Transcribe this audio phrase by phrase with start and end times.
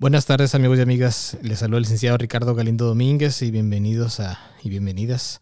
[0.00, 4.38] Buenas tardes amigos y amigas, les saluda el licenciado Ricardo Galindo Domínguez y bienvenidos a
[4.62, 5.40] y bienvenidas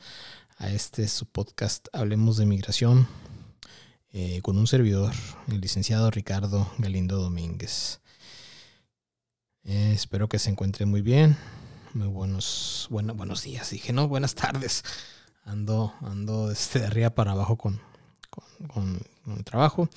[0.57, 3.07] a este su podcast Hablemos de Migración
[4.15, 5.13] eh, con un servidor,
[5.49, 8.01] el licenciado Ricardo Galindo Domínguez.
[9.65, 11.37] Eh, espero que se encuentre muy bien,
[11.93, 14.85] muy buenos, bueno, buenos días, dije no, buenas tardes.
[15.45, 17.79] Ando, ando desde arriba para abajo con,
[18.31, 19.01] con, con
[19.35, 19.89] el trabajo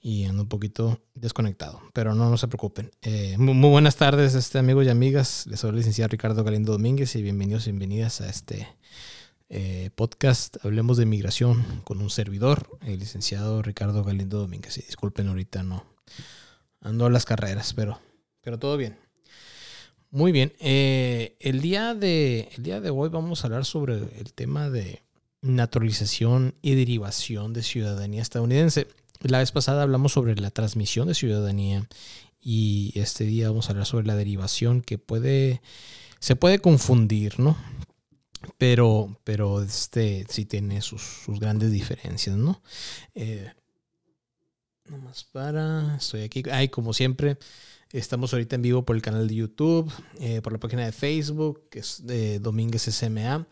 [0.00, 2.90] y ando un poquito desconectado, pero no, no se preocupen.
[3.02, 5.46] Eh, muy, buenas tardes, este, amigos y amigas.
[5.46, 8.68] Les soy el licenciado Ricardo Galindo Domínguez y bienvenidos y bienvenidas a este
[9.48, 14.74] eh, podcast Hablemos de Migración con un servidor, el licenciado Ricardo Galindo Domínguez.
[14.74, 15.84] Disculpen, ahorita no
[16.80, 18.00] ando a las carreras, pero,
[18.42, 18.98] pero todo bien.
[20.10, 24.32] Muy bien, eh, el, día de, el día de hoy vamos a hablar sobre el
[24.34, 25.02] tema de
[25.42, 28.88] naturalización y derivación de ciudadanía estadounidense.
[29.20, 31.86] La vez pasada hablamos sobre la transmisión de ciudadanía
[32.40, 35.62] y este día vamos a hablar sobre la derivación que puede,
[36.20, 37.56] se puede confundir, ¿no?
[38.58, 42.62] Pero, pero este sí tiene sus, grandes diferencias, ¿no?
[43.14, 43.52] Eh,
[44.88, 47.38] nomás para, estoy aquí, ay, como siempre,
[47.92, 51.62] estamos ahorita en vivo por el canal de YouTube, eh, por la página de Facebook,
[51.70, 53.46] que es de Domínguez SMA.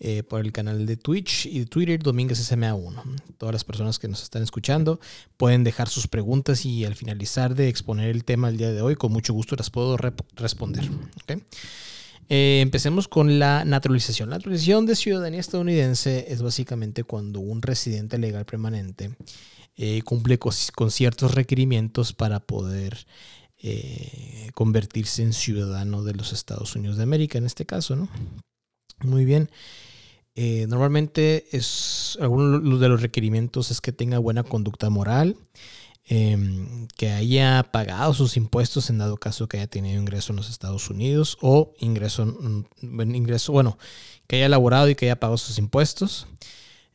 [0.00, 3.02] Eh, por el canal de Twitch y de Twitter, Domínguez SMA1.
[3.36, 5.00] Todas las personas que nos están escuchando
[5.36, 8.94] pueden dejar sus preguntas y al finalizar de exponer el tema del día de hoy,
[8.94, 9.96] con mucho gusto las puedo
[10.36, 10.88] responder.
[12.28, 14.30] Eh, empecemos con la naturalización.
[14.30, 19.16] La naturalización de ciudadanía estadounidense es básicamente cuando un residente legal permanente
[19.76, 20.52] eh, cumple con,
[20.90, 23.06] ciertos requerimientos para poder
[24.54, 28.08] convertirse en ciudadano de los Estados Unidos de América, en este caso, ¿no?
[29.02, 29.50] Muy bien.
[30.40, 35.36] Eh, normalmente es algunos de los requerimientos es que tenga buena conducta moral,
[36.04, 40.48] em, que haya pagado sus impuestos en dado caso que haya tenido ingreso en los
[40.48, 43.78] Estados Unidos o ingreso, mm, ingreso bueno,
[44.28, 46.28] que haya elaborado y que haya pagado sus impuestos,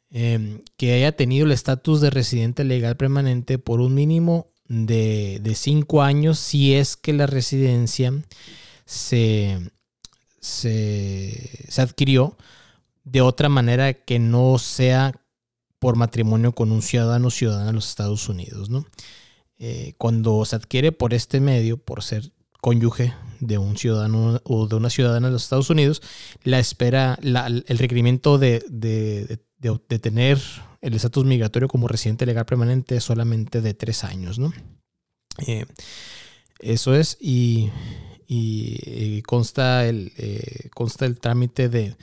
[0.10, 5.56] em, que haya tenido el estatus de residente legal permanente por un mínimo de, de
[5.56, 8.14] cinco años si es que la residencia
[8.86, 9.72] se,
[10.40, 12.38] se, se adquirió
[13.04, 15.14] de otra manera que no sea
[15.80, 18.70] por matrimonio con un ciudadano o ciudadana de los Estados Unidos.
[18.70, 18.86] ¿no?
[19.58, 24.76] Eh, cuando se adquiere por este medio, por ser cónyuge de un ciudadano o de
[24.76, 26.02] una ciudadana de los Estados Unidos,
[26.44, 28.64] la espera, el requerimiento de,
[30.02, 30.40] tener
[30.84, 34.38] el estatus migratorio como residente legal permanente es solamente de tres años.
[34.38, 34.54] ¿no?
[35.48, 35.66] Eh,
[36.60, 37.72] eso es, y,
[39.26, 41.96] consta, el, eh, consta el trámite de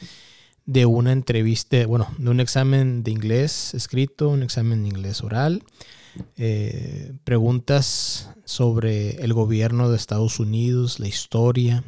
[0.71, 5.65] de una entrevista, bueno, de un examen de inglés escrito, un examen de inglés oral,
[6.37, 11.83] eh, preguntas sobre el gobierno de Estados Unidos, la historia,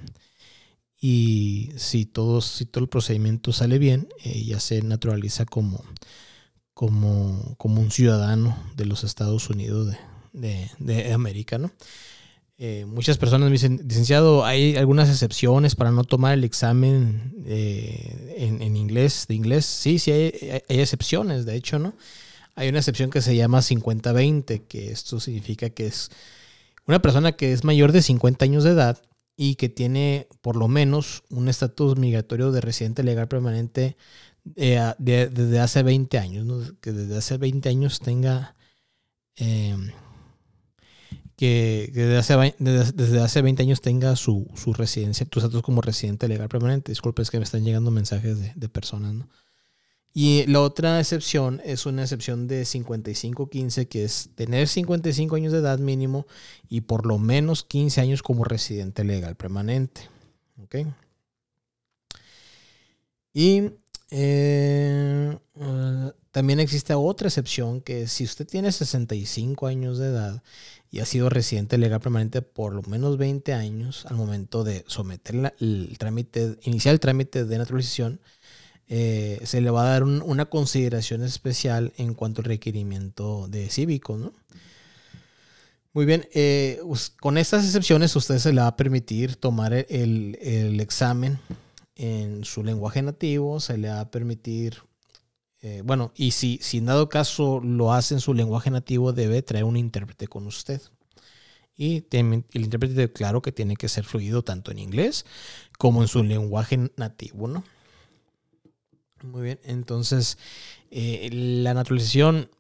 [1.01, 5.85] y si todo, si todo el procedimiento sale bien, eh, ya se naturaliza como,
[6.83, 9.95] como, como, un ciudadano de los Estados Unidos
[10.33, 11.71] de, de América, ¿no?
[12.59, 18.35] Eh, muchas personas me dicen, licenciado, hay algunas excepciones para no tomar el examen eh,
[18.37, 19.65] en, inglés, de inglés.
[19.65, 20.33] Sí, sí, hay,
[20.67, 21.95] excepciones, de hecho, ¿no?
[22.57, 26.11] Hay una excepción que se llama 50-20, que esto significa que es
[26.89, 29.01] una persona que es mayor de 50 años de edad
[29.37, 33.97] y que tiene por lo menos un estatus migratorio de residente legal permanente
[34.57, 38.55] eh, desde hace 20 años, que desde hace 20 años tenga
[41.37, 46.29] que, desde, hace, desde, hace 20 años tenga su, su residencia, tus datos como residente
[46.29, 46.93] legal permanente.
[46.93, 49.29] Disculpe, es que me están llegando mensajes de, de personas, ¿no?
[50.15, 55.61] Y la otra excepción es una excepción de 55-15, que es tener 55 años de
[55.61, 56.27] edad mínimo
[56.69, 60.03] y por lo menos 15 años como residente legal permanente.
[60.63, 60.77] ¿Ok?
[63.33, 63.71] Y
[64.15, 70.43] eh, uh, también existe otra excepción que si usted tiene 65 años de edad
[70.91, 75.55] y ha sido residente legal permanente por lo menos 20 años al momento de someter
[75.61, 78.21] el trámite, iniciar el trámite de naturalización,
[78.89, 84.19] eh, se le va a dar una consideración especial en cuanto al requerimiento de cívico,
[84.19, 84.35] ¿no?
[85.95, 86.81] Muy bien, eh,
[87.21, 91.39] con estas excepciones usted se le va a permitir tomar el, examen
[91.97, 94.83] en su lenguaje nativo, se le va a permitir
[95.63, 99.43] eh, bueno, y si, si en dado caso lo hace en su lenguaje nativo, debe
[99.43, 100.83] traer un intérprete con usted.
[101.77, 105.25] Y el intérprete, claro que tiene que ser fluido tanto en inglés
[105.79, 107.65] como en su lenguaje nativo, ¿no?
[109.23, 110.37] Muy bien, entonces
[110.91, 112.51] eh, la naturalización,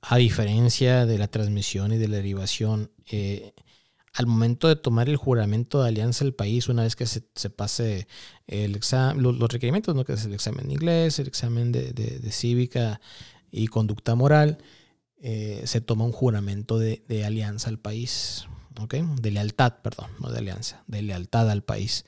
[0.00, 3.52] a diferencia de la transmisión y de la derivación, eh,
[4.14, 7.20] al momento de tomar el juramento de alianza del país, una vez que se,
[7.50, 8.06] pase
[8.46, 10.04] el examen, los, requerimientos, ¿no?
[10.04, 13.00] que es el examen de inglés, el examen de, cívica
[13.50, 14.58] y conducta moral,
[15.20, 18.46] eh, se toma un juramento de, alianza al país,
[18.80, 18.94] ¿ok?
[19.20, 22.04] De lealtad, perdón, no de alianza, de lealtad al país.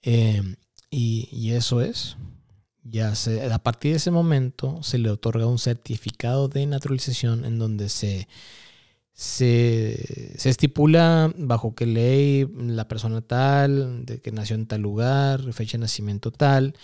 [0.00, 0.56] Eh,
[0.90, 2.16] y, y, eso es,
[2.84, 7.58] ya se, a partir de ese momento se le otorga un certificado de naturalización en
[7.58, 8.28] donde se
[9.12, 15.78] se, estipula bajo qué ley la persona tal, de que nació en tal lugar, fecha
[15.78, 16.74] de nacimiento tal,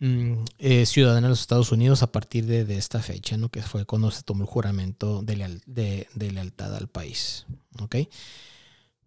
[0.00, 0.44] mm,
[0.84, 3.48] ciudadana de los Estados Unidos a partir de, esta fecha, ¿no?
[3.48, 7.46] que fue cuando se tomó el juramento de, lealtad al país.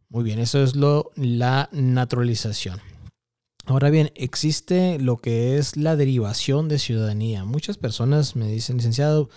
[0.10, 2.82] Muy bien, eso es lo, la naturalización.
[3.66, 7.46] Ahora bien, existe lo que es la derivación de ciudadanía.
[7.46, 9.30] Muchas personas me dicen, licenciado,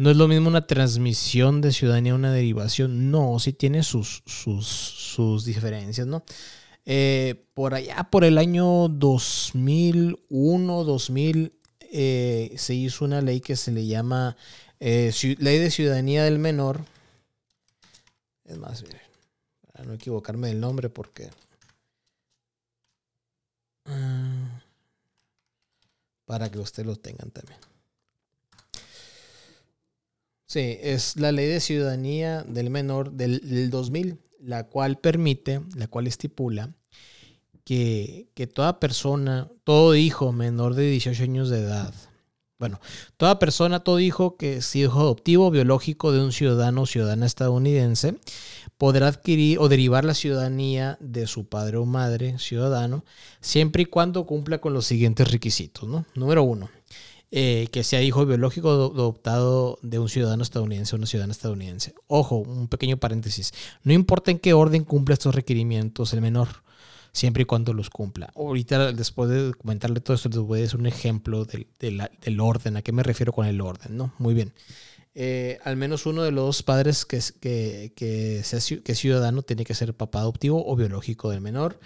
[0.00, 3.10] no es lo mismo una transmisión de ciudadanía, una derivación.
[3.10, 6.24] No, sí tiene sus, sus, diferencias, ¿no?
[6.86, 11.52] Eh, por allá, por el año 2001, 2000,
[11.92, 14.38] eh, se hizo una ley que se le llama
[14.78, 16.80] eh, Ley de Ciudadanía del Menor.
[18.46, 18.82] Es más,
[19.70, 21.28] para no equivocarme del nombre porque...
[23.84, 24.62] Ah,
[26.24, 27.60] para que ustedes lo tengan también.
[30.50, 36.08] Sí, es la ley de ciudadanía del menor del, 2000, la cual permite, la cual
[36.08, 36.74] estipula
[37.64, 41.94] que, toda persona, todo hijo menor de 18 años de edad,
[42.58, 42.80] bueno,
[43.16, 48.16] toda persona, todo hijo que es hijo adoptivo biológico de un ciudadano o ciudadana estadounidense,
[48.76, 53.04] podrá adquirir o derivar la ciudadanía de su padre o madre ciudadano,
[53.40, 55.88] siempre y cuando cumpla con los siguientes requisitos.
[55.88, 56.06] ¿no?
[56.16, 56.68] Número uno,
[57.32, 61.94] eh, que sea hijo biológico adoptado de un ciudadano estadounidense o una ciudadana estadounidense.
[62.08, 63.52] Ojo, un pequeño paréntesis.
[63.84, 66.48] No importa en qué orden cumpla estos requerimientos el menor,
[67.12, 68.32] siempre y cuando los cumpla.
[68.34, 72.76] Ahorita, después de comentarle todo esto, les voy a decir un ejemplo del, orden.
[72.76, 73.96] ¿A qué me refiero con el orden?
[73.96, 74.12] ¿no?
[74.18, 74.52] Muy bien.
[75.14, 79.74] Eh, al menos uno de los padres que, que, que, sea, que ciudadano tiene que
[79.74, 81.78] ser papá adoptivo o biológico del menor,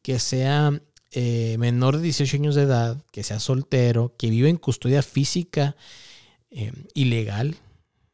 [0.00, 0.80] que sea
[1.12, 5.76] eh, menor de 18 años de edad, que sea soltero, que vive en custodia física
[6.50, 7.56] eh, ilegal,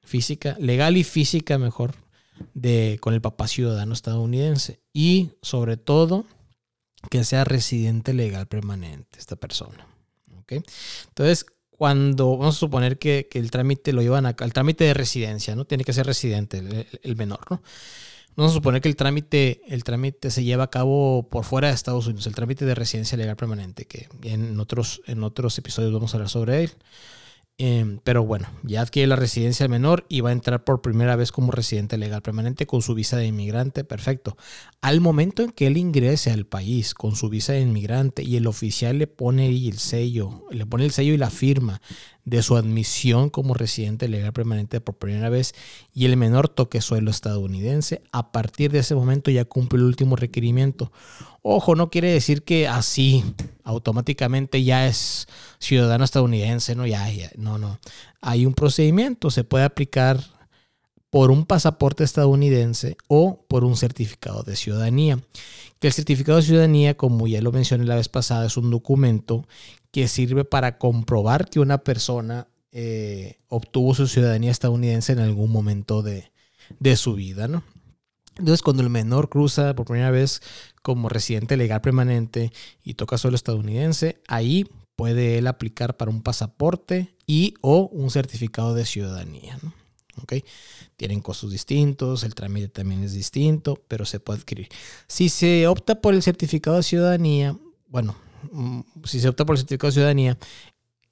[0.02, 1.94] física, legal y física mejor,
[2.54, 4.80] de, con el papá ciudadano estadounidense.
[4.92, 6.26] Y sobre todo,
[7.10, 9.86] que sea residente legal permanente esta persona.
[10.48, 15.64] Entonces, cuando vamos a suponer que, el trámite lo llevan al trámite de residencia, ¿no?
[15.64, 17.62] Tiene que ser residente el, el menor, ¿no?
[18.34, 21.74] Vamos a suponer que el trámite, el trámite se lleva a cabo por fuera de
[21.74, 26.14] Estados Unidos, el trámite de residencia legal permanente, que en otros, en otros episodios vamos
[26.14, 26.70] a hablar sobre él.
[27.58, 31.30] Em, pero bueno, ya adquiere la residencia menor y va a entrar por primera vez
[31.30, 33.84] como residente legal permanente con su visa de inmigrante.
[33.84, 34.36] Perfecto.
[34.80, 38.46] Al momento en que él ingrese al país con su visa de inmigrante y el
[38.46, 41.80] oficial le pone el sello, le pone el sello y la firma
[42.24, 45.54] de su admisión como residente legal permanente por primera vez
[45.94, 50.16] y el menor toque suelo estadounidense, a partir de ese momento ya cumple el último
[50.16, 50.90] requerimiento.
[51.42, 53.24] Ojo, no quiere decir que así
[53.72, 55.26] automáticamente ya es
[55.58, 57.78] ciudadano estadounidense, no, ya, ya, no, no.
[58.20, 60.20] Hay un procedimiento, se puede aplicar
[61.10, 65.18] por un pasaporte estadounidense o por un certificado de ciudadanía.
[65.78, 69.46] Que el certificado de ciudadanía, como ya lo mencioné la vez pasada, es un documento
[69.90, 76.02] que sirve para comprobar que una persona eh, obtuvo su ciudadanía estadounidense en algún momento
[76.02, 76.30] de,
[76.96, 77.62] su vida, ¿no?
[78.38, 80.40] Entonces, cuando el menor cruza por primera vez
[80.82, 87.14] como residente legal permanente y toca suelo estadounidense, ahí puede él aplicar para un pasaporte
[87.26, 89.58] y o un certificado de ciudadanía.
[89.62, 89.72] ¿no?
[90.96, 94.68] Tienen costos distintos, el trámite también es distinto, pero se puede adquirir.
[95.06, 97.56] Si se opta por el certificado de ciudadanía,
[97.88, 98.16] bueno,
[98.50, 100.38] Mm, si se opta por el certificado de ciudadanía,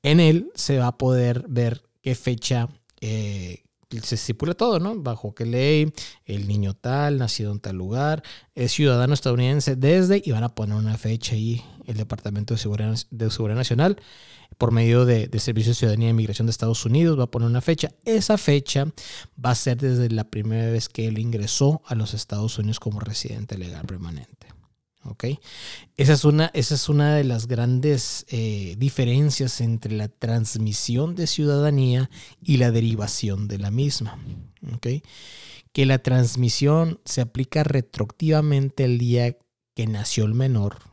[0.03, 2.69] en él se va a poder ver qué fecha
[3.01, 3.65] eh,
[4.03, 4.95] se estipula todo, ¿no?
[4.97, 5.93] Bajo qué ley,
[6.25, 8.23] el niño tal, nacido en tal lugar,
[8.55, 13.55] es ciudadano estadounidense desde, y van a poner una fecha ahí, el Departamento de Seguridad,
[13.55, 13.97] Nacional,
[14.59, 17.61] por medio de, Servicio de Ciudadanía e Inmigración de Estados Unidos, va a poner una
[17.61, 17.91] fecha.
[18.05, 18.87] Esa fecha
[19.45, 23.01] va a ser desde la primera vez que él ingresó a los Estados Unidos como
[23.01, 24.60] residente legal permanente.
[25.97, 31.27] Esa es una, esa es una de las grandes eh, diferencias entre la transmisión de
[31.27, 32.11] ciudadanía
[32.43, 34.19] y la derivación de la misma.
[35.73, 39.37] Que la transmisión se aplica retroactivamente el día
[39.75, 40.91] que nació el menor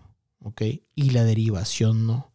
[0.95, 2.31] y la derivación no.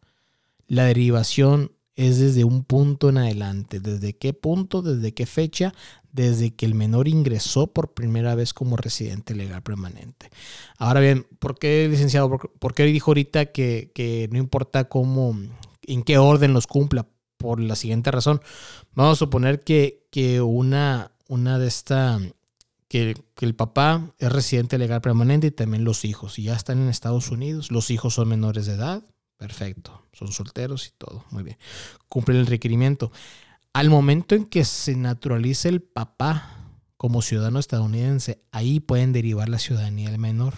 [0.67, 3.79] La derivación es desde un punto en adelante.
[3.79, 4.81] ¿Desde qué punto?
[4.81, 5.73] ¿Desde qué fecha?
[6.11, 10.29] Desde que el menor ingresó por primera vez como residente legal permanente.
[10.77, 12.29] Ahora bien, ¿por qué, licenciado?
[12.29, 15.37] ¿Por, qué dijo ahorita que, que no importa cómo,
[15.83, 17.07] en qué orden los cumpla?
[17.37, 18.41] Por la siguiente razón.
[18.93, 22.19] Vamos a suponer que, que una, una de esta
[22.87, 26.39] que, que, el papá es residente legal permanente y también los hijos.
[26.39, 27.69] Y ya están en Estados Unidos.
[27.69, 29.03] Los hijos son menores de edad.
[29.43, 30.07] Perfecto.
[30.13, 31.25] Son solteros y todo.
[31.29, 31.57] Muy bien.
[32.07, 33.11] Cumplen el requerimiento.
[33.73, 39.59] Al momento en que se naturalice el papá como ciudadano estadounidense, ahí pueden derivar la
[39.59, 40.53] ciudadanía del menor.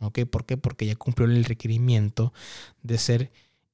[0.00, 0.20] ¿Ok?
[0.24, 0.56] ¿Por qué?
[0.56, 2.32] Porque ya cumplió el requerimiento
[2.82, 3.32] de ser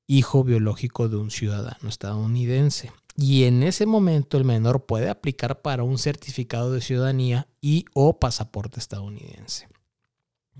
[0.09, 2.91] hijo biológico de un ciudadano estadounidense.
[3.17, 8.19] Y en ese momento el menor puede aplicar para un certificado de ciudadanía y o
[8.19, 9.69] pasaporte estadounidense.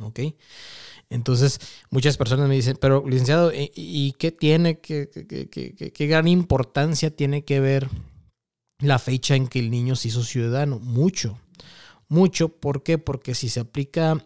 [0.01, 0.21] ¿Ok?
[1.11, 7.45] Entonces, muchas personas me dicen, pero licenciado, ¿y, qué tiene, qué, qué, gran importancia tiene
[7.45, 7.89] que ver
[8.79, 10.79] la fecha en que el niño se hizo ciudadano?
[10.79, 11.41] Mucho,
[12.09, 12.51] mucho.
[12.51, 12.99] ¿Por qué?
[12.99, 14.23] Porque si se aplica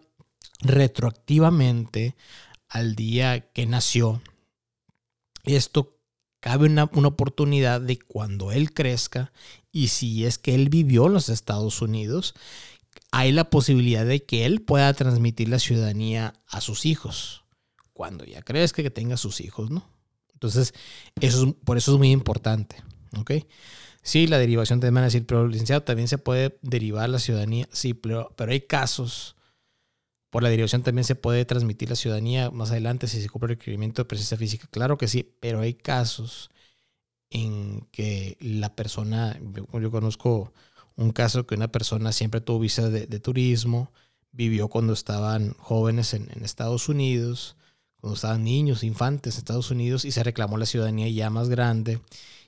[0.59, 2.15] retroactivamente
[2.67, 4.21] al día que nació,
[5.45, 5.97] esto
[6.41, 9.31] cabe una, una, oportunidad de cuando él crezca
[9.71, 12.35] y si es que él vivió en los Estados Unidos,
[13.15, 17.43] hay la posibilidad de que él pueda transmitir la ciudadanía a sus hijos
[17.93, 19.87] cuando ya crezca que tenga sus hijos, ¿no?
[20.33, 20.73] Entonces,
[21.21, 22.77] eso por eso es muy importante,
[23.15, 23.31] ¿ok?
[24.01, 27.69] Sí, la derivación te van a decir, pero licenciado, también se puede derivar la ciudadanía.
[27.71, 29.35] Sí, pero, pero hay casos
[30.31, 33.59] por la derivación también se puede transmitir la ciudadanía más adelante si se cumple el
[33.59, 34.67] requerimiento de presencia física.
[34.71, 36.49] Claro que sí, pero hay casos
[37.29, 39.39] en que la persona,
[39.79, 40.51] yo, conozco
[40.95, 43.91] un caso que una persona siempre tuvo visa de, turismo,
[44.31, 47.55] vivió cuando estaban jóvenes en, Estados Unidos,
[47.99, 52.01] cuando estaban niños, infantes en Estados Unidos, y se reclamó la ciudadanía ya más grande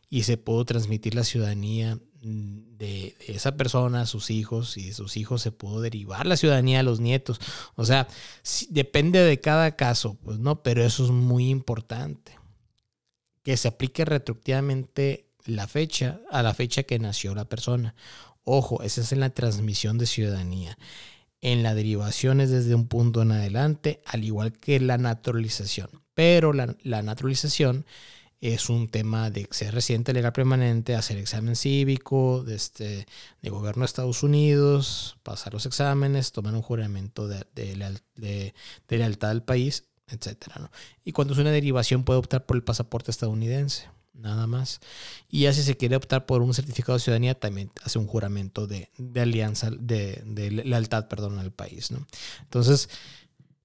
[0.10, 5.18] y se pudo transmitir la ciudadanía de, esa persona a sus hijos y de sus
[5.18, 7.40] hijos se pudo derivar la ciudadanía a los nietos.
[7.75, 8.08] O sea,
[8.70, 12.38] depende de cada caso, pues no, pero eso es muy importante.
[13.44, 17.94] Que se aplique retroactivamente la fecha a la fecha que nació la persona.
[18.46, 20.78] Ojo, esa es en la transmisión de ciudadanía.
[21.42, 25.90] En la derivación es desde un punto en adelante, al igual que la naturalización.
[26.14, 27.86] Pero la, naturalización
[28.42, 33.08] es un tema de ser residente legal permanente, hacer examen cívico de, este,
[33.42, 38.54] de gobierno de Estados Unidos, pasar los exámenes, tomar un juramento de, de,
[38.88, 40.38] lealtad al país, etc.
[41.04, 44.79] Y cuando es una derivación puede optar por el pasaporte estadounidense, nada más.
[45.29, 48.67] Y ya si se quiere optar por un certificado de ciudadanía, también hace un juramento
[48.67, 50.24] de, alianza, de,
[50.65, 51.91] lealtad perdón, al país.
[51.91, 52.05] ¿no?
[52.43, 52.89] Entonces,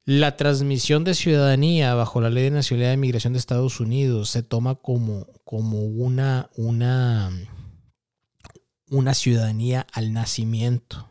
[0.04, 4.42] la transmisión de ciudadanía bajo la Ley de Nacionalidad de Migración de Estados Unidos se
[4.42, 7.30] toma como, como una, una,
[8.88, 11.08] una ciudadanía al nacimiento.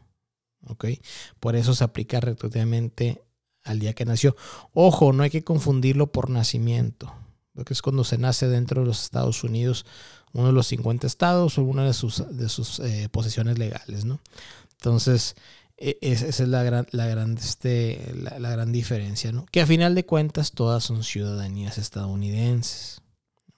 [1.39, 3.23] Por eso se aplica retroactivamente
[3.63, 4.35] al día que nació.
[4.73, 7.13] Ojo, no hay que confundirlo por nacimiento,
[7.59, 9.85] porque es cuando se nace dentro de los Estados Unidos,
[10.31, 14.05] uno de los 50 estados o una de sus, de sus eh, posesiones legales.
[14.05, 14.21] ¿no?
[14.77, 15.35] Entonces,
[15.77, 19.45] e, esa es la gran, la este, la, gran diferencia, ¿no?
[19.51, 23.01] Que a final de cuentas todas son ciudadanías estadounidenses.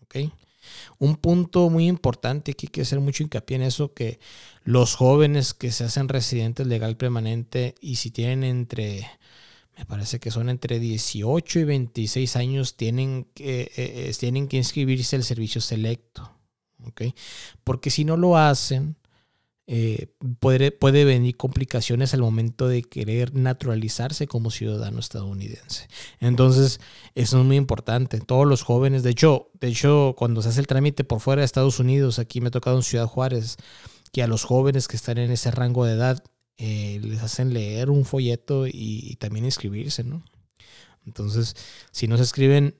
[0.02, 0.32] ¿Ok?
[0.98, 4.20] Un punto muy importante que hay que hacer mucho hincapié en eso, que
[4.64, 9.08] los jóvenes que se hacen residentes legal permanente y si tienen entre,
[9.82, 14.58] me parece que son entre 18 y 26 años, tienen que, eh, eh, tienen que
[14.58, 16.38] inscribirse al servicio selecto.
[16.86, 17.02] ¿Ok?
[17.64, 18.96] Porque si no lo hacen,
[19.66, 25.88] eh, puede, puede venir complicaciones al momento de querer naturalizarse como ciudadano estadounidense.
[26.20, 26.80] Entonces,
[27.16, 28.20] eso es muy importante.
[28.20, 31.48] Todos los jóvenes, de hecho, de hecho, cuando se hace el trámite por fuera de
[31.48, 33.58] Estados Unidos, aquí me ha tocado en Ciudad Juárez,
[34.12, 36.24] que a los jóvenes que están en ese rango de edad
[36.58, 40.24] eh, les hacen leer un folleto y, también inscribirse, ¿no?
[41.06, 41.56] Entonces,
[41.92, 42.76] si no se escriben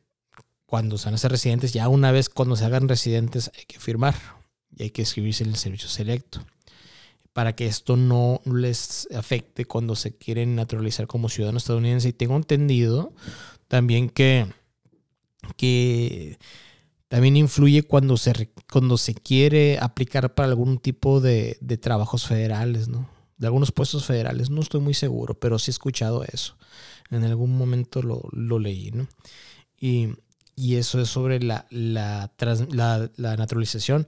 [0.66, 3.80] cuando se van a ser residentes, ya una vez cuando se hagan residentes hay que
[3.80, 4.16] firmar
[4.76, 6.46] y hay que escribirse en el servicio selecto
[7.34, 12.10] para que esto no les afecte cuando se quieren naturalizar como ciudadano estadounidense.
[12.10, 13.14] Y tengo entendido
[13.68, 14.48] también que,
[15.58, 16.38] que
[17.08, 23.10] también influye cuando se, cuando se quiere aplicar para algún tipo de trabajos federales, ¿no?
[23.42, 24.52] De algunos puestos federales.
[24.52, 26.56] No estoy muy seguro, pero sí he escuchado eso.
[27.10, 29.08] En algún momento lo, lo leí, ¿no?
[29.80, 30.10] Y,
[30.56, 32.32] y eso es sobre la, la,
[32.70, 34.08] la, naturalización.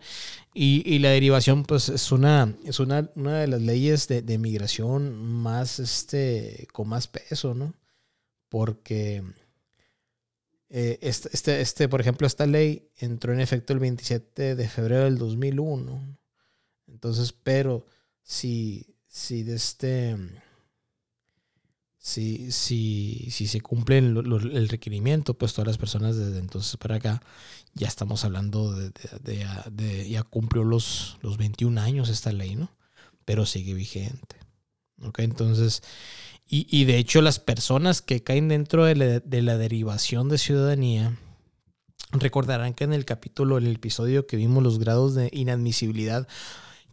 [0.53, 4.37] Y, y, la derivación, pues es una, es una, una de las leyes de, de,
[4.37, 7.73] migración más, este, con más peso, ¿no?
[8.49, 9.23] Porque
[10.69, 15.05] eh, este, este, este, por ejemplo, esta ley entró en efecto el 27 de febrero
[15.05, 16.19] del 2001.
[16.85, 17.87] Entonces, pero
[18.21, 20.17] si, si de este
[21.99, 27.21] si, si, si se cumple el, requerimiento, pues todas las personas desde entonces para acá
[27.75, 32.75] ya estamos hablando de, ya cumplió los, los 21 años esta ley, ¿no?
[33.23, 34.35] Pero sigue vigente.
[35.01, 35.19] ¿Ok?
[35.19, 35.83] Entonces,
[36.47, 40.39] y, y de hecho las personas que caen dentro de la, de la derivación de
[40.39, 41.17] ciudadanía,
[42.11, 46.27] recordarán que en el capítulo, en el episodio que vimos los grados de inadmisibilidad,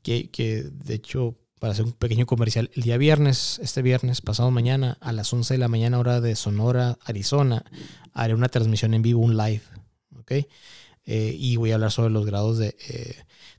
[0.03, 4.50] que, que de hecho para hacer un pequeño comercial, el día viernes, este viernes, pasado
[4.50, 7.64] mañana, a las 11 de la mañana, hora de Sonora, Arizona,
[8.14, 9.61] haré una transmisión en vivo, un live,
[10.19, 10.33] ¿ok?
[11.05, 13.14] Eh, y voy a hablar sobre los grados de, eh,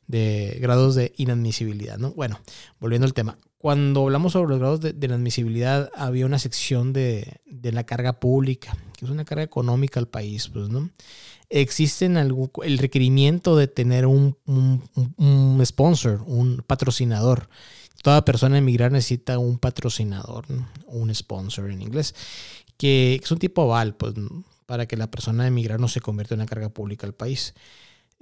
[0.07, 2.11] de, grados de inadmisibilidad, ¿no?
[2.13, 2.39] Bueno,
[2.79, 3.37] volviendo al tema.
[3.59, 8.75] Cuando hablamos sobre los grados de, inadmisibilidad, había una sección de, de, la carga pública,
[8.97, 10.89] que es una carga económica al país, pues, ¿no?
[11.49, 14.81] Existen algún, el requerimiento de tener un, un,
[15.17, 17.47] un sponsor, un patrocinador
[18.01, 20.45] toda persona emigrar necesita un patrocinador,
[20.87, 22.15] un sponsor en inglés,
[22.77, 24.13] que es un tipo aval, pues,
[24.65, 27.53] para que la persona emigrar no se convierta en una carga pública al país.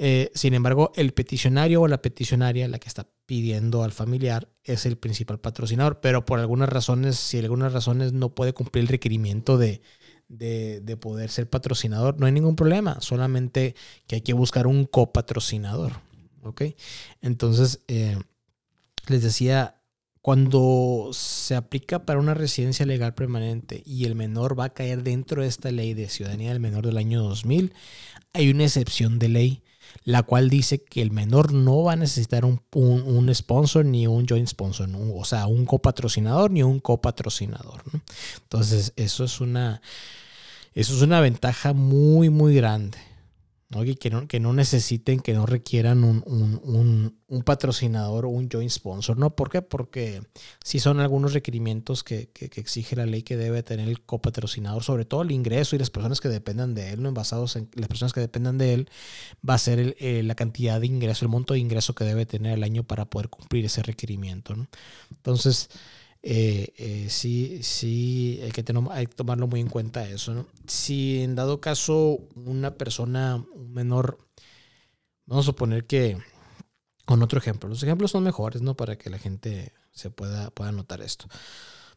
[0.02, 4.86] Eh, sin embargo, el peticionario o la peticionaria, la que está pidiendo al familiar, es
[4.86, 9.58] el principal patrocinador, pero por algunas razones, si algunas razones no puede cumplir el requerimiento
[9.58, 9.82] de,
[10.30, 13.76] de, poder ser patrocinador, no hay ningún problema, solamente
[14.08, 15.94] que hay que buscar un copatrocinador.
[16.44, 16.62] ¿Ok?
[17.22, 18.18] Entonces, eh,
[19.08, 19.80] les decía,
[20.22, 25.42] cuando se aplica para una residencia legal permanente y el menor va a caer dentro
[25.42, 27.74] de esta ley de ciudadanía del menor del año 2000,
[28.34, 29.64] hay una excepción de ley,
[30.04, 34.28] la cual dice que el menor no va a necesitar un, un, sponsor ni un
[34.28, 37.82] joint sponsor, o sea, un copatrocinador ni un copatrocinador.
[38.44, 39.82] Entonces, eso es una,
[40.74, 42.98] eso es una ventaja muy, muy grande.
[43.72, 48.72] Que, no, que no necesiten, que no requieran un, un, un, patrocinador o un joint
[48.72, 49.36] sponsor, ¿no?
[49.36, 49.62] ¿Por qué?
[49.62, 50.24] Porque
[50.64, 55.06] si son algunos requerimientos que, que, exige la ley que debe tener el copatrocinador, sobre
[55.06, 57.14] todo el ingreso y las personas que dependan de él, ¿no?
[57.14, 58.90] Basados en las personas que dependan de él,
[59.48, 62.54] va a ser eh, la cantidad de ingreso, el monto de ingreso que debe tener
[62.54, 64.68] el año para poder cumplir ese requerimiento, ¿no?
[65.12, 65.70] Entonces,
[66.22, 70.48] eh, eh, sí, sí hay que, hay que tomarlo muy en cuenta eso.
[70.68, 74.20] Si en dado caso una persona, menor,
[75.26, 76.18] vamos a suponer que,
[77.06, 78.76] con otro ejemplo, los ejemplos son mejores, ¿no?
[78.76, 81.28] Para que la gente se pueda, pueda notar esto.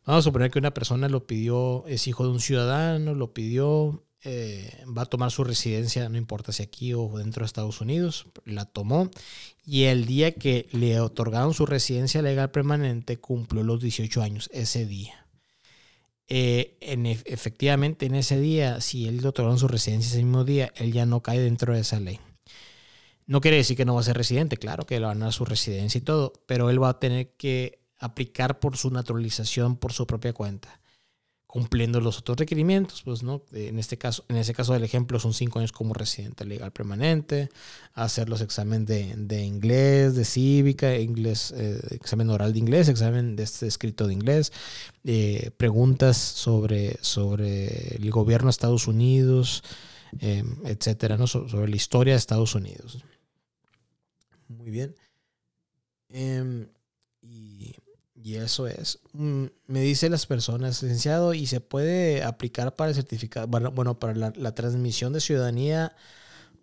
[0.04, 4.04] Vamos a suponer que una persona lo pidió, es hijo de un ciudadano, lo pidió,
[4.24, 8.26] eh, va a tomar su residencia, no importa si aquí o dentro de Estados Unidos,
[8.44, 9.10] la tomó
[9.66, 14.86] y el día que le otorgaron su residencia legal permanente cumplió los 18 años, ese
[14.86, 15.26] día.
[16.28, 20.72] Eh, en, efectivamente, en ese día, si él le otorgaron su residencia ese mismo día,
[20.76, 22.20] él ya no cae dentro de esa ley.
[23.26, 25.32] No quiere decir que no va a ser residente, claro que le van a dar
[25.32, 29.92] su residencia y todo, pero él va a tener que aplicar por su naturalización por
[29.92, 30.81] su propia cuenta
[31.52, 33.42] cumpliendo los otros requerimientos, pues, ¿no?
[33.52, 37.50] En este caso, en ese caso del ejemplo, son cinco años como residente legal permanente,
[37.92, 43.42] hacer los exámenes de, inglés, de cívica, inglés, eh, examen oral de inglés, examen de
[43.42, 44.50] este escrito de inglés,
[45.04, 49.62] eh, preguntas sobre, sobre el gobierno de Estados Unidos,
[50.20, 51.26] em, etcétera, ¿no?
[51.26, 53.04] sobre la historia de Estados Unidos.
[54.48, 54.94] Muy bien.
[58.22, 59.00] Y eso es.
[59.12, 64.14] Mm, me dice las personas, licenciado, y se puede aplicar para el certificado, bueno, para
[64.14, 65.96] la, transmisión de ciudadanía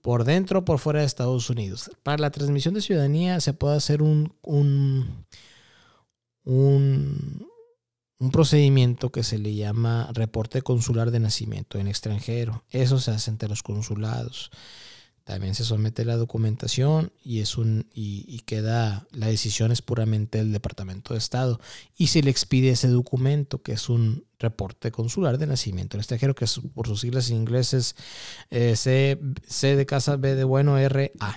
[0.01, 1.91] por dentro o por fuera de Estados Unidos.
[2.03, 5.25] Para la transmisión de ciudadanía se puede hacer un, un,
[6.45, 12.63] un procedimiento que se le llama reporte consular de nacimiento en extranjero.
[12.69, 14.49] Eso se hace entre los consulados.
[15.29, 20.51] También se somete la documentación y, es un, y, queda, la decisión es puramente del
[20.51, 21.61] Departamento de Estado.
[21.95, 26.33] Y se le expide ese documento, que es un reporte consular de nacimiento en extranjero,
[26.33, 27.95] que es, por sus siglas en inglés
[28.49, 31.35] eh, C, C, de casa, B de bueno, R, A.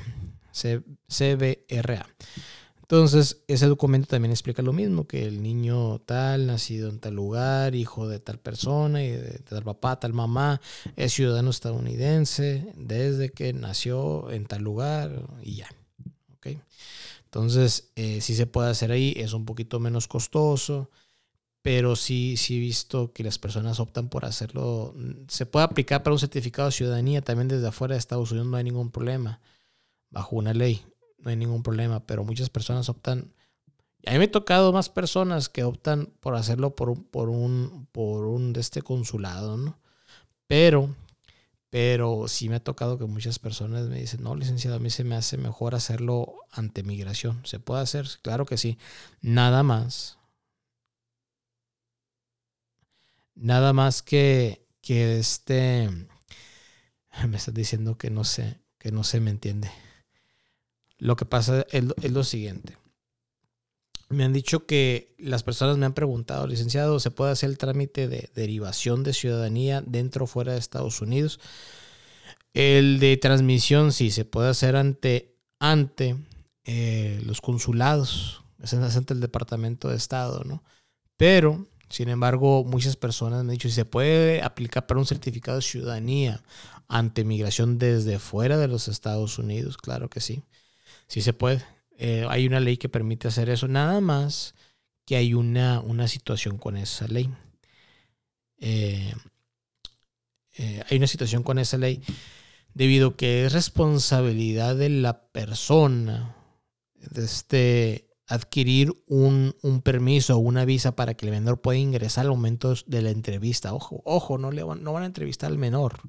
[0.52, 2.06] C, CBRA.
[2.82, 7.74] Entonces, ese documento también explica lo mismo, que el niño tal, nacido en tal lugar,
[7.74, 10.60] hijo de tal persona y de tal papá, tal mamá,
[10.96, 15.68] es ciudadano estadounidense desde que nació en tal lugar y ya.
[16.36, 16.60] ¿Okay?
[17.24, 20.90] Entonces, eh, sí se puede hacer ahí, es un poquito menos costoso,
[21.62, 24.94] pero sí, sí he visto que las personas optan por hacerlo.
[25.28, 28.56] Se puede aplicar para un certificado de ciudadanía también desde afuera de Estados Unidos, no
[28.56, 29.40] hay ningún problema,
[30.10, 30.84] bajo una ley
[31.22, 33.32] no hay ningún problema, pero muchas personas optan,
[34.06, 38.26] a mí me ha tocado más personas que optan por hacerlo por, por un, por
[38.26, 39.78] un de este consulado, ¿no?
[40.46, 40.94] Pero
[41.72, 45.04] pero sí me ha tocado que muchas personas me dicen, no, licenciado, a mí se
[45.04, 47.40] me hace mejor hacerlo ante migración.
[47.46, 48.06] ¿Se puede hacer?
[48.20, 48.76] Claro que sí.
[49.22, 50.18] Nada más.
[53.34, 55.88] Nada más que, que este...
[57.26, 59.70] Me estás diciendo que no sé, que no se me entiende.
[61.02, 62.78] Lo que pasa es, lo siguiente.
[64.08, 68.06] Me han dicho que las personas me han preguntado, licenciado, ¿se puede hacer el trámite
[68.06, 71.40] de derivación de ciudadanía dentro o fuera de Estados Unidos?
[72.54, 76.18] El de transmisión sí se puede hacer ante, ante
[76.66, 80.62] eh, los consulados, es ante el Departamento de Estado, ¿no?
[81.16, 85.56] Pero, sin embargo, muchas personas me han dicho si se puede aplicar para un certificado
[85.56, 86.44] de ciudadanía
[86.86, 90.44] ante migración desde fuera de los Estados Unidos, claro que sí,
[91.12, 91.62] sí se puede.
[91.98, 94.54] Eh, hay una ley que permite hacer eso, nada más
[95.04, 97.28] que hay una, una situación con esa ley.
[98.56, 99.12] Eh,
[100.56, 102.02] eh, hay una situación con esa ley
[102.72, 106.34] debido a que es responsabilidad de la persona
[107.14, 112.30] este, adquirir un, un, permiso o una visa para que el menor pueda ingresar al
[112.30, 113.74] momento de la entrevista.
[113.74, 116.00] Ojo, ojo, no, le van, no van a entrevistar al menor,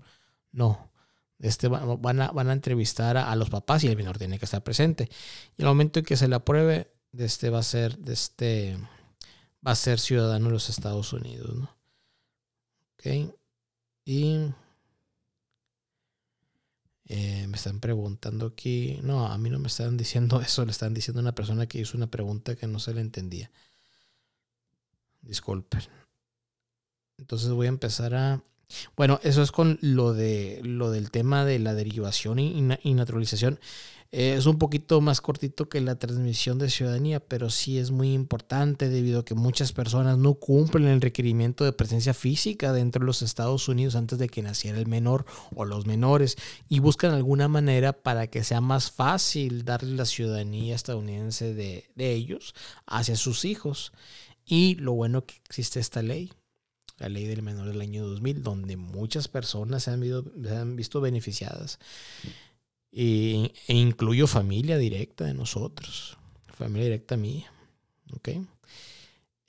[0.53, 0.92] no.
[1.39, 4.63] Este, van, a, van a entrevistar a, los papás y el menor tiene que estar
[4.63, 5.09] presente.
[5.57, 8.77] Y al momento en que se le apruebe, este va a ser, este,
[9.65, 11.55] va a ser ciudadano de los Estados Unidos.
[11.55, 11.83] ¿no?
[14.05, 14.53] Y
[17.05, 18.99] eh, me están preguntando aquí.
[19.03, 20.65] No, a mí no me están diciendo eso.
[20.65, 23.51] Le están diciendo a una persona que hizo una pregunta que no se le entendía.
[25.21, 25.81] Disculpen.
[27.17, 28.43] Entonces voy a empezar a
[28.95, 32.61] bueno, eso es con lo, de, lo del tema de la derivación y,
[32.93, 33.59] naturalización.
[34.11, 38.13] Eh, es un poquito más cortito que la transmisión de ciudadanía, pero sí es muy
[38.13, 43.07] importante debido a que muchas personas no cumplen el requerimiento de presencia física dentro de
[43.07, 46.37] los Estados Unidos antes de que naciera el menor o los menores
[46.69, 52.11] y buscan alguna manera para que sea más fácil darle la ciudadanía estadounidense de, de
[52.13, 52.53] ellos
[52.85, 53.93] hacia sus hijos.
[54.45, 56.31] Y lo bueno que existe esta ley,
[57.03, 61.79] la ley del menor del año 2000, donde muchas personas se han visto, beneficiadas.
[62.91, 67.51] e incluyo familia directa de nosotros, familia directa mía.
[68.13, 68.45] ¿okay?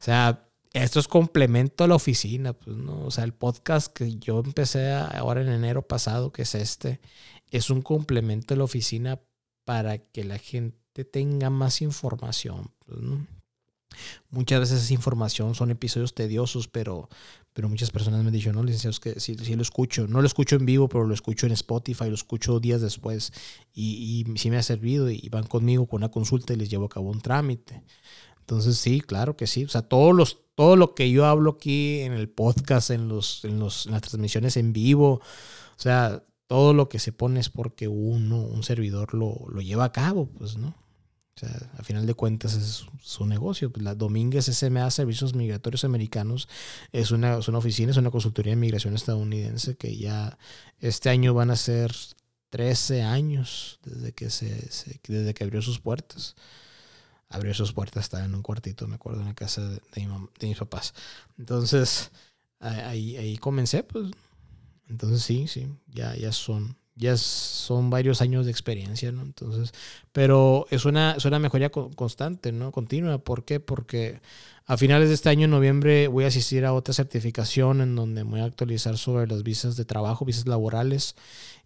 [0.00, 3.04] O sea, esto es complemento a la oficina, pues, ¿no?
[3.04, 7.00] O sea, el podcast que yo empecé ahora en enero pasado, que es este,
[7.50, 9.20] es un complemento a la oficina
[9.64, 13.26] para que la gente tenga más información, pues, ¿no?
[14.30, 17.08] Muchas veces esa información son episodios tediosos, pero,
[17.52, 20.06] pero muchas personas me han dicho, no, licenciados, que sí, lo escucho.
[20.08, 23.32] No lo escucho en vivo, pero lo escucho en Spotify, lo escucho días después.
[23.72, 26.86] Y, y sí me ha servido y van conmigo con una consulta y les llevo
[26.86, 27.82] a cabo un trámite.
[28.40, 29.64] Entonces sí, claro que sí.
[29.64, 33.44] O sea, todos los, todo lo que yo hablo aquí en el podcast, en, los,
[33.44, 37.88] en, los, las transmisiones en vivo, o sea, todo lo que se pone es porque
[37.88, 40.74] uno, un servidor lo, lo lleva a cabo, pues, ¿no?
[41.36, 43.70] O sea, a final de cuentas es su negocio.
[43.76, 46.48] La Domínguez SMA Servicios Migratorios Americanos
[46.92, 50.38] es una, es una oficina, es una consultoría de migración estadounidense que ya
[50.80, 51.92] este año van a ser
[52.48, 54.70] 13 años desde que, se,
[55.06, 56.36] desde que abrió sus puertas.
[57.28, 60.58] Abrió sus puertas, estaba en un cuartito, me acuerdo, en la casa de, de, mis
[60.58, 60.94] papás.
[61.36, 62.12] Entonces,
[62.60, 64.10] ahí, ahí comencé, pues.
[64.88, 69.22] Entonces sí, sí, ya, ya son ya son varios años de experiencia, ¿no?
[69.22, 69.72] Entonces,
[70.12, 72.72] pero es una, es una mejoría constante, ¿no?
[72.72, 73.18] Continua.
[73.18, 73.60] ¿Por qué?
[73.60, 74.20] Porque
[74.66, 78.22] a finales de este año, en noviembre, voy a asistir a otra certificación en donde
[78.22, 81.16] voy a actualizar sobre las visas de trabajo, visas laborales,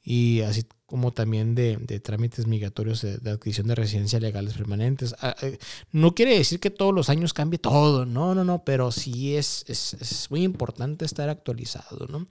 [0.03, 5.15] y así como también de, trámites migratorios de, adquisición de residencia legales permanentes.
[5.21, 5.57] Ah, eh,
[5.93, 9.65] no quiere decir que todos los años cambie todo, no, no, no, pero sí es,
[9.69, 12.27] es, muy importante estar actualizado, ¿no?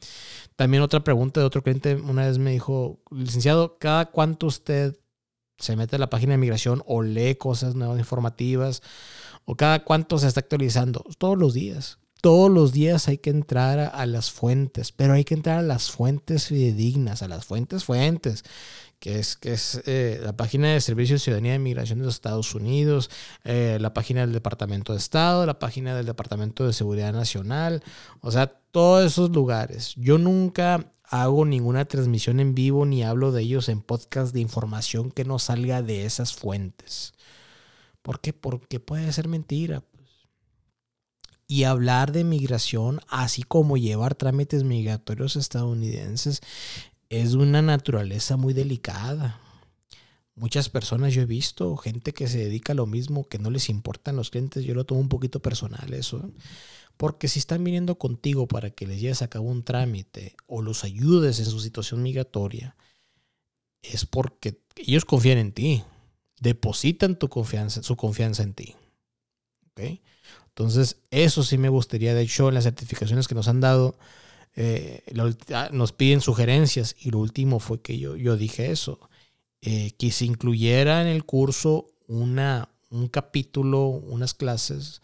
[0.58, 5.00] También otra pregunta de otro cliente una vez me dijo, licenciado, ¿cada cuánto usted
[5.58, 8.82] se mete a la página de migración o lee cosas nuevas informativas?
[9.46, 11.06] ¿O cada cuánto se está actualizando?
[11.18, 15.34] Todos los días todos los días hay que entrar a, las fuentes, pero hay que
[15.34, 18.44] entrar a las fuentes fidedignas, a las fuentes fuentes,
[19.00, 22.16] que es, que es eh, la página de Servicios de Ciudadanía de Migración de los
[22.16, 23.10] Estados Unidos,
[23.46, 27.82] eh, la página del Departamento de Estado, la página del Departamento de Seguridad Nacional,
[28.22, 29.94] o sea, todos esos lugares.
[29.96, 35.10] Yo nunca hago ninguna transmisión en vivo ni hablo de ellos en podcast de información
[35.12, 37.14] que no salga de esas fuentes.
[38.02, 38.34] ¿Por qué?
[38.34, 39.84] Porque puede ser mentira
[41.52, 46.42] y hablar de migración, así como llevar trámites migratorios estadounidenses,
[47.10, 49.42] es una naturaleza muy delicada.
[50.36, 53.70] Muchas personas yo he visto, gente que se dedica a lo mismo, que no les
[53.70, 56.32] importan los clientes, yo lo tomo un poquito personal eso.
[56.98, 60.84] Porque si están viniendo contigo para que les lleves a cabo un trámite o los
[60.84, 62.76] ayudes en su situación migratoria,
[63.82, 65.84] es porque ellos confían en ti,
[66.40, 68.76] depositan tu confianza, su confianza en ti.
[69.72, 70.04] ¿Okay?
[70.50, 72.14] Entonces, eso sí me gustaría.
[72.14, 73.98] De hecho, en las certificaciones que nos han dado,
[74.56, 75.04] eh,
[75.54, 76.96] ah, nos piden sugerencias.
[77.00, 79.00] Y lo último fue que yo, yo dije eso.
[79.62, 85.02] Eh, que se incluyera en el curso una, un capítulo, unas clases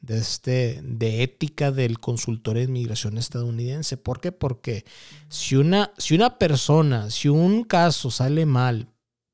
[0.00, 3.96] de, este, de ética del consultor de inmigración estadounidense.
[3.96, 4.32] ¿Por qué?
[4.32, 4.84] Porque
[5.28, 8.88] si una, si una persona, si un caso sale mal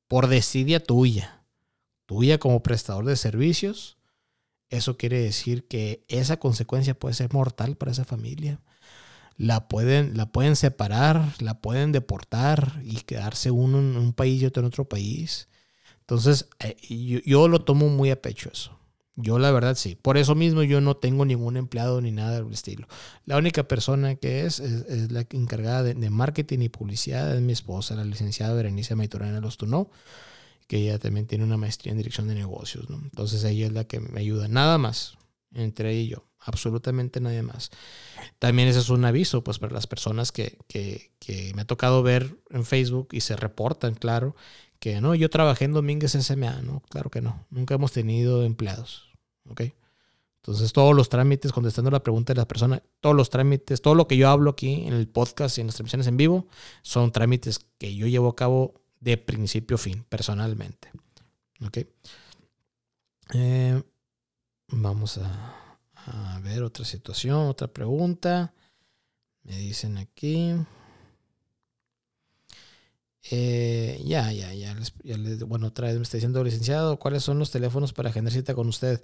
[0.07, 1.43] por desidia tuya,
[2.05, 3.97] tuya como prestador de servicios,
[4.69, 8.59] eso quiere decir que esa consecuencia puede ser mortal para esa familia.
[9.37, 14.45] La pueden, la pueden separar, la pueden deportar y quedarse uno en un país y
[14.45, 15.47] otro en otro país.
[16.01, 16.75] Entonces, eh,
[17.25, 18.77] yo, lo tomo muy a pecho eso.
[19.15, 19.95] Yo la verdad sí.
[19.95, 22.87] Por eso mismo yo no tengo ningún empleado ni nada del estilo.
[23.25, 27.95] La única persona que es es, la encargada de, marketing y publicidad es mi esposa,
[27.95, 29.89] la licenciada Berenice Maitorena Lostuno
[30.69, 32.99] que ella también tiene una maestría en dirección de negocios, ¿no?
[33.01, 35.17] Entonces ella es la que me ayuda, nada más,
[35.51, 37.71] entre ella y yo, absolutamente nadie más.
[38.37, 42.37] También ese es un aviso, pues, para las personas que, que, me ha tocado ver
[42.51, 44.35] en Facebook y se reportan, claro,
[44.79, 49.09] que no, yo trabajé en Domínguez SMA, no, claro que no, nunca hemos tenido empleados,
[49.49, 49.61] ¿ok?
[50.43, 54.07] Entonces todos los trámites, contestando la pregunta de la persona, todos los trámites, todo lo
[54.07, 56.47] que yo hablo aquí en el podcast y en las transmisiones en vivo,
[56.83, 60.91] son trámites que yo llevo a cabo de principio a fin, personalmente.
[61.65, 61.77] ¿Ok?
[63.33, 63.83] Eh,
[64.69, 68.53] vamos a, a, ver otra situación, otra pregunta.
[69.43, 70.55] Me dicen aquí.
[73.31, 74.75] Eh, ya, ya, ya,
[75.45, 78.67] Bueno, otra vez me está diciendo, licenciado, ¿cuáles son los teléfonos para agendar cita con
[78.67, 79.03] usted?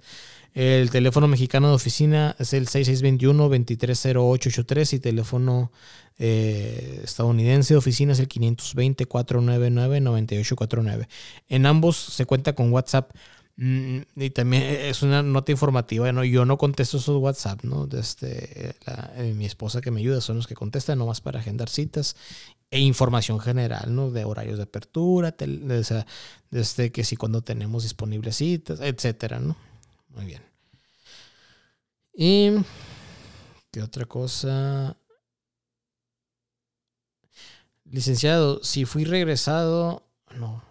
[0.52, 5.70] El teléfono mexicano de oficina es el 6621-230883 y teléfono
[6.18, 11.06] eh, estadounidense de oficina es el 520-499-9849.
[11.48, 13.12] En ambos se cuenta con WhatsApp.
[13.58, 16.24] Mm, y también es una nota informativa, ¿no?
[16.24, 17.86] Yo no contesto esos WhatsApp, ¿no?
[17.86, 18.76] Desde
[19.16, 22.16] eh, mi esposa que me ayuda son los que contestan nomás para agendar citas
[22.70, 24.10] e información general, ¿no?
[24.10, 25.34] De horarios de apertura,
[26.50, 29.56] desde que si cuando tenemos disponibles citas, etcétera, ¿no?
[30.10, 30.42] Muy bien.
[32.12, 32.50] Y
[33.70, 34.96] qué otra cosa.
[37.84, 40.02] Licenciado, si fui regresado,
[40.34, 40.62] no.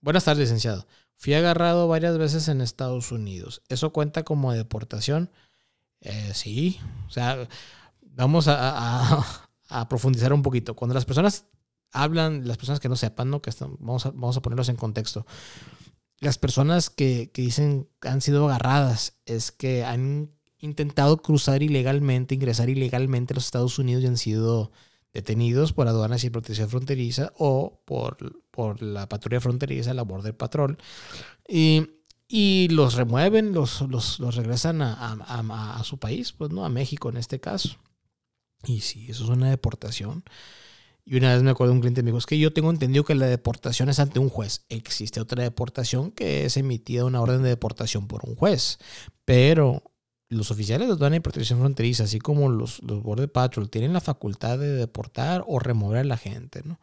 [0.00, 0.86] Buenas tardes, licenciado.
[1.20, 3.60] Fui agarrado varias veces en Estados Unidos.
[3.68, 5.30] ¿Eso cuenta como deportación?
[6.00, 6.80] Eh, sí.
[7.08, 7.46] O sea,
[8.00, 9.50] vamos a,
[9.90, 10.74] profundizar un poquito.
[10.74, 11.44] Cuando las personas
[11.92, 13.42] hablan, las personas que no sepan, ¿no?
[13.42, 15.26] Que están, vamos, a, vamos a ponerlos en contexto.
[16.20, 22.34] Las personas que, que dicen que han sido agarradas es que han intentado cruzar ilegalmente,
[22.34, 24.72] ingresar ilegalmente a los Estados Unidos y han sido
[25.12, 30.78] detenidos por aduanas y protección fronteriza o por, por la patrulla fronteriza, la Border Patrol,
[31.48, 31.88] y,
[32.28, 36.68] y los remueven, los, los, los regresan a, a, a, su país, pues no, a
[36.68, 37.76] México en este caso.
[38.64, 40.22] Y sí, eso es una deportación.
[41.04, 43.04] Y una vez me acuerdo de un cliente me dijo, es que yo tengo entendido
[43.04, 44.64] que la deportación es ante un juez.
[44.68, 48.78] Existe otra deportación que es emitida una orden de deportación por un juez.
[49.24, 49.89] Pero
[50.30, 54.00] los oficiales de aduana y protección fronteriza, así como los, los Border Patrol, tienen la
[54.00, 56.80] facultad de deportar o remover a la gente, ¿no?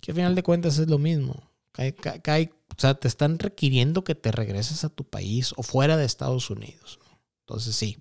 [0.00, 1.50] Que al final de cuentas es lo mismo.
[1.76, 6.50] o sea, te están requiriendo que te regreses a tu país o fuera de Estados
[6.50, 7.00] Unidos.
[7.40, 7.98] Entonces sí,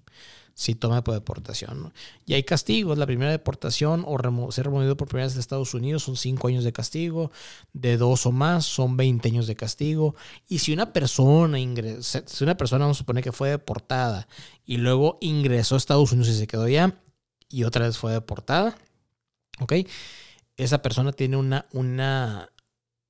[0.56, 1.94] si toma por deportación.
[2.26, 2.98] Y hay castigos.
[2.98, 6.64] La primera deportación o ser removido por primera vez de Estados Unidos son 5 años
[6.64, 7.32] de castigo.
[7.74, 10.16] De dos o más son 20 años de castigo.
[10.48, 14.28] Y si una persona ingresa, si una persona vamos a suponer que fue deportada
[14.66, 17.00] y luego ingresó a Estados Unidos y se quedó allá
[17.50, 18.76] y otra vez fue deportada,
[19.60, 19.74] ¿ok?
[20.58, 22.50] Esa persona tiene una, una,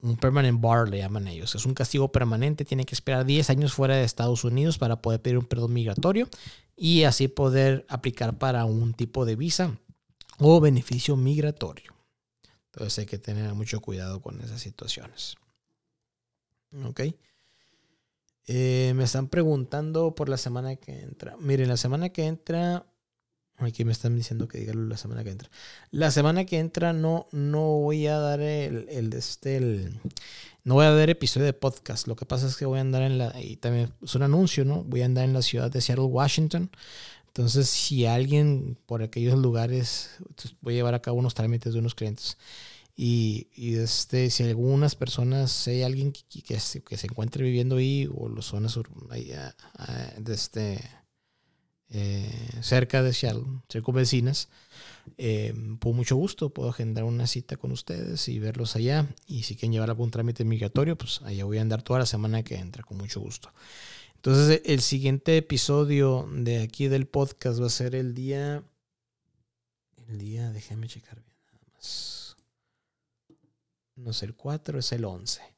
[0.03, 1.55] un permanent bar, le llaman ellos.
[1.55, 5.21] Es un castigo permanente, tiene que esperar 10 años fuera de Estados Unidos para poder
[5.21, 6.27] pedir un perdón migratorio
[6.75, 9.77] y así poder aplicar para un tipo de visa
[10.39, 11.93] o beneficio migratorio.
[12.65, 15.35] Entonces hay que tener mucho cuidado con esas situaciones.
[16.83, 17.01] Ok.
[18.47, 21.37] Eh, me están preguntando por la semana que entra.
[21.37, 22.85] Miren, la semana que entra
[23.69, 25.49] Aquí me están diciendo que diga la semana que entra.
[25.91, 29.89] La semana que entra no, no voy a dar el, el, este,
[30.63, 32.07] no voy a dar episodio de podcast.
[32.07, 34.65] Lo que pasa es que voy a andar en la, y también es un anuncio,
[34.65, 34.83] ¿no?
[34.83, 36.69] Voy a andar en la ciudad de Seattle, Washington.
[37.27, 40.11] Entonces, si alguien por aquellos lugares,
[40.61, 42.37] voy a llevar a cabo unos trámites de unos clientes.
[42.95, 47.43] Y, y este, si algunas personas, si hay alguien que, que, se, que se encuentre
[47.43, 50.79] viviendo ahí o los zonas de este
[51.93, 54.49] eh, cerca de Seattle, cerca vecinas,
[55.17, 59.07] eh, por mucho gusto puedo agendar una cita con ustedes y verlos allá.
[59.27, 62.43] Y si quieren llevar algún trámite migratorio, pues allá voy a andar toda la semana
[62.43, 63.53] que entra, con mucho gusto.
[64.15, 68.63] Entonces, el siguiente episodio de aquí del podcast va a ser el día.
[70.07, 72.35] El día, déjenme checar bien nada más.
[73.95, 75.52] No sé, el 4 es el 11.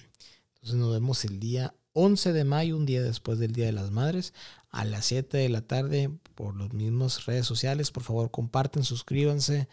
[0.55, 3.91] entonces nos vemos el día 11 de mayo, un día después del Día de las
[3.91, 4.33] Madres,
[4.69, 7.91] a las 7 de la tarde por las mismas redes sociales.
[7.91, 9.67] Por favor, comparten, suscríbanse.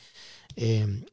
[0.56, 1.04] Eh,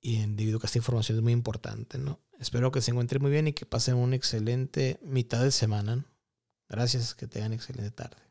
[0.00, 2.20] y debido a que esta información es muy importante, ¿no?
[2.38, 6.06] Espero que se encuentren muy bien y que pasen una excelente mitad de semana.
[6.68, 8.25] Gracias, que tengan excelente tarde.